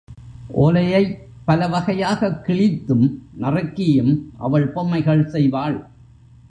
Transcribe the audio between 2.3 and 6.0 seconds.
கிழித்தும், நறுக்கியும் அவள் பொம்மைகள் செய்வாள்.